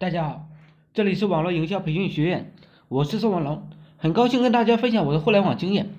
[0.00, 0.46] 大家好，
[0.94, 2.52] 这里是网络营销培训学院，
[2.86, 5.90] 我是宋文龙，很高兴跟大家分享我的互联网经验。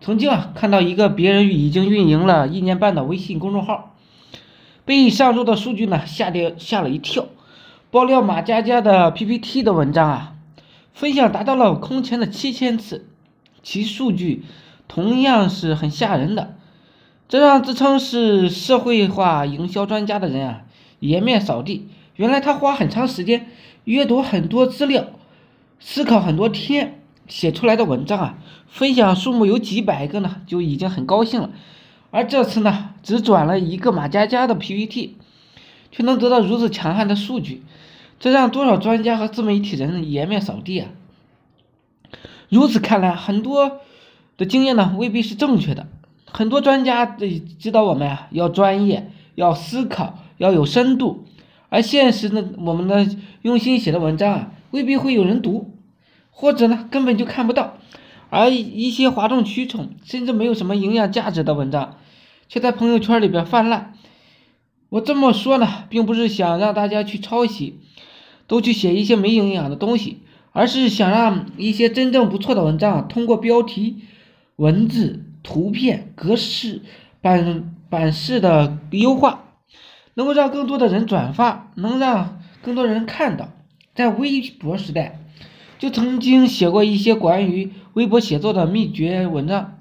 [0.00, 3.96] 曾经啊，看到一个别人已经运营了一年半的微信公众号，
[4.86, 7.26] 被上周的数据呢吓得吓了一跳，
[7.90, 10.36] 爆料马佳佳的 PPT 的文章啊，
[10.94, 13.06] 分享达到了空前的七千次，
[13.62, 14.42] 其数据
[14.88, 16.56] 同样是很吓人的，
[17.28, 20.62] 这让自称是社会化营销专家的人啊
[21.00, 21.90] 颜面扫地。
[22.16, 23.48] 原来他花很长时间
[23.84, 25.06] 阅读很多资料，
[25.80, 31.50] 思考很多天写出来的文章啊，分享数目有几百个呢，就已经很高兴了。
[32.10, 35.16] 而这次呢，只转了一个马佳佳的 PPT，
[35.90, 37.62] 却能得到如此强悍的数据，
[38.20, 40.90] 这让多少专家和自媒体人颜面扫地啊！
[42.48, 43.80] 如此看来，很多
[44.36, 45.88] 的经验呢未必是正确的。
[46.26, 51.26] 很多专家指导我们啊，要专业，要思考，要有深度。
[51.74, 53.04] 而现实呢，我们的
[53.42, 55.76] 用心写的文章啊，未必会有人读，
[56.30, 57.78] 或者呢根本就看不到。
[58.30, 61.96] 而一些哗众取宠，甚至没有什么营养价值的文章，
[62.48, 63.94] 却在朋友圈里边泛滥。
[64.88, 67.80] 我这么说呢，并不是想让大家去抄袭，
[68.46, 70.18] 都去写一些没营养的东西，
[70.52, 73.96] 而是想让一些真正不错的文章，通过标题、
[74.54, 76.82] 文字、图片、格式、
[77.20, 79.40] 版版式的优化。
[80.14, 83.50] 能够让更多的人转发，能让更多人看到。
[83.94, 85.20] 在微博时代，
[85.78, 89.78] 就曾经写过一些关于微博写作的秘诀文章。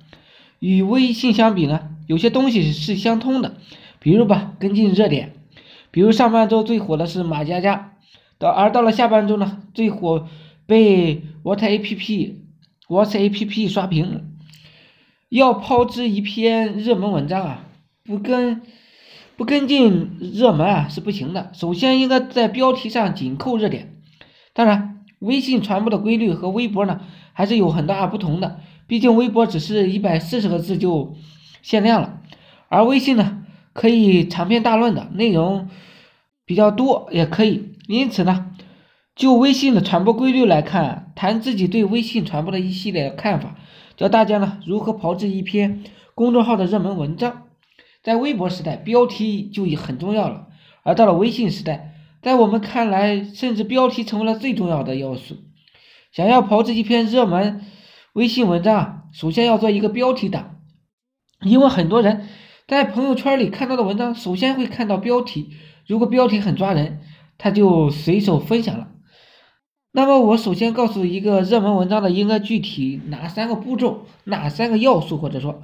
[0.60, 3.56] 与微信相比呢，有些东西是相通的。
[4.00, 5.34] 比如吧，跟进热点。
[5.90, 7.94] 比如上半周最火的是马佳佳，
[8.38, 10.28] 到而到了下半周呢，最火
[10.66, 12.42] 被 What A P P
[12.88, 14.30] What A P P 刷屏。
[15.30, 17.64] 要抛之一篇热门文章啊，
[18.04, 18.62] 不跟。
[19.44, 21.52] 不跟进热门啊是不行的。
[21.52, 23.98] 首先应该在标题上紧扣热点。
[24.54, 27.02] 当然，微信传播的规律和微博呢
[27.34, 28.62] 还是有很大不同的。
[28.88, 31.18] 毕竟微博只是一百四十个字就
[31.62, 32.22] 限量了，
[32.70, 33.44] 而微信呢
[33.74, 35.68] 可以长篇大论的内容
[36.46, 37.74] 比较多也可以。
[37.90, 38.50] 因此呢，
[39.14, 43.58] 就微信的传播规律来看，谈自己对微信传播的一系列看法，
[43.98, 45.84] 教大家呢如何炮制一篇
[46.16, 47.44] 公众号的热门文章。
[48.04, 50.48] 在微博时代，标题就已很重要了，
[50.84, 55.38] 而到了微信时代，在我们看来，甚至标题成为了最重要的要素。
[56.12, 57.62] 想要炮制一篇热门
[58.14, 60.58] 微信文章，首先要做一个标题党，
[61.42, 62.28] 因为很多人
[62.68, 65.52] 在朋友圈里看到的文章，首先会看到标题，
[65.88, 67.00] 如果标题很抓人，
[67.38, 68.90] 他就随手分享了。
[69.94, 75.62] 那么，我首先告诉一个热门文章的应该具体哪三个步骤、哪三个要素，或者说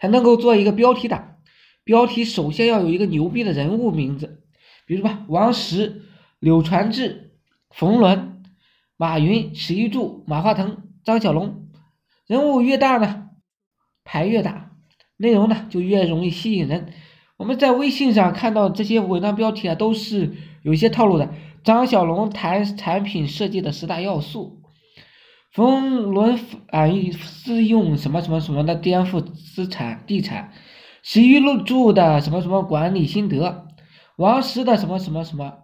[0.00, 1.36] 才能够做一个标题党。
[1.84, 4.42] 标题首先要有一个牛逼的人物名字，
[4.86, 6.02] 比如吧，王石、
[6.38, 7.32] 柳传志、
[7.70, 8.42] 冯仑、
[8.96, 11.68] 马云、史玉柱、马化腾、张小龙。
[12.26, 13.30] 人物越大呢，
[14.04, 14.70] 牌越大，
[15.16, 16.92] 内容呢就越容易吸引人。
[17.36, 21.32] 我们在微信上看到这些文章标题啊，都是有些套路的。
[21.64, 24.62] 张小龙谈产品设计的十大要素，
[25.52, 30.52] 冯仑啊，私用什么什么什么的颠覆资产地产。
[31.02, 33.66] 史玉柱的什么什么管理心得，
[34.16, 35.54] 王石的什么什么什么，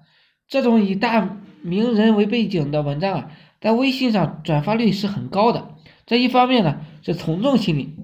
[0.49, 3.31] 这种以大名人为背景的文章啊，
[3.61, 5.75] 在微信上转发率是很高的。
[6.07, 7.97] 这一方面呢是从众心理，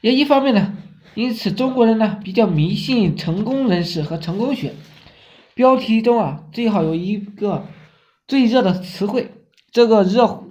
[0.00, 0.76] 也一方面呢，
[1.14, 4.74] 因此中国人呢比较迷信成功人士和成功学。
[5.54, 7.66] 标题中啊最好有一个
[8.28, 9.32] 最热的词汇，
[9.72, 10.44] 这个热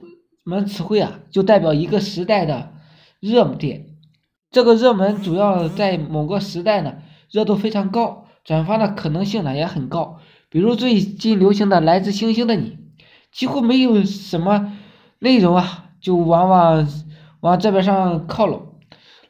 [0.43, 2.73] 门词汇啊就代表一个时代的
[3.19, 3.94] 热点。
[4.55, 6.93] 这个热门主要在某个时代呢，
[7.29, 10.19] 热度非常高，转发的可能性呢也很高。
[10.47, 12.69] 比如最近流行的《来自星星的你》，
[13.33, 14.71] 几乎没有什么
[15.19, 16.87] 内容啊，就往往
[17.41, 18.61] 往这边上靠拢。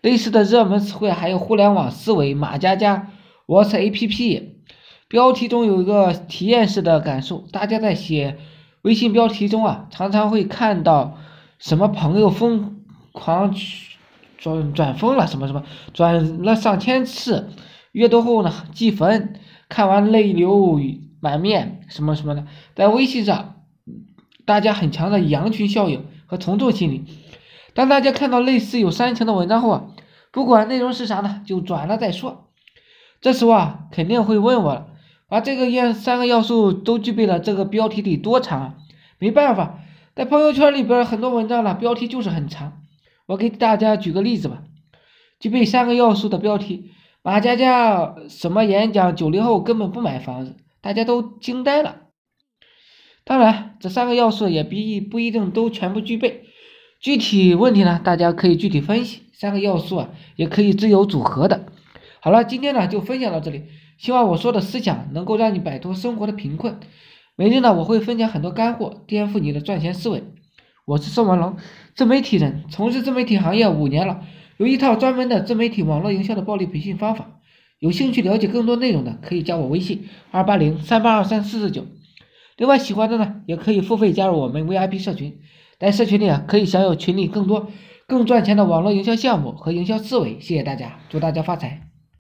[0.02, 3.12] 类似的热门词汇还有互联网思维、马佳佳、
[3.48, 4.62] What's A P P。
[5.08, 8.38] 标题中有一个体验式的感受，大家在写
[8.84, 11.18] 微信标题中啊，常常会看到
[11.58, 13.95] 什么朋友疯狂去。
[14.46, 17.50] 转转疯了什么什么，转了上千次，
[17.92, 19.40] 阅读后呢记分，
[19.70, 20.80] 看完泪流
[21.20, 22.46] 满面什么什么的，
[22.76, 23.56] 在微信上，
[24.46, 27.06] 大家很强的羊群效应和从众心理。
[27.74, 29.86] 当大家看到类似有煽情的文章后啊，
[30.32, 32.52] 不管内容是啥呢，就转了再说。
[33.22, 34.88] 这时候啊，肯定会问我了，
[35.28, 38.76] 把这个要三个要素都具备了，这个标题得多长啊？
[39.18, 39.80] 没办法，
[40.14, 42.84] 在朋友圈里边很多文章了，标题就是很长。
[43.28, 44.64] 我给大家举个例子吧，
[45.40, 46.92] 具备三个要素的标题，
[47.24, 52.02] 马佳佳什么演讲，九零后根本不买房子，大家都惊呆了。
[53.24, 56.44] 当然，这三个要素也必不一定都全部具备。
[57.00, 59.24] 具体问题呢，大家可以具体分析。
[59.34, 61.66] 三个要素啊，也可以自由组合的。
[62.22, 63.64] 好了，今天呢就分享到这里。
[63.98, 66.80] 希望我说的思想能够让你摆脱生活的贫困。
[67.36, 70.24] 每日呢，我会分享很多干货，颠覆你的赚钱思维。
[70.86, 71.58] 我是宋文龙，
[71.96, 74.22] 自媒体人，从事自媒体行业五年了，
[74.58, 77.40] 有一套专门的自媒体网络营销的暴力培训方法。
[77.80, 81.88] 有兴趣了解更多内容的，可以加我微信二八零三八二三四四九。
[82.58, 85.40] 另外，喜欢的呢，也可以付费加入我们 VIP 社群，
[85.80, 87.72] 在社群里啊，可以享有群里更多
[88.06, 90.40] 更赚钱的网络营销项目和营销思维。
[90.40, 91.85] 谢谢大家，祝大家发财。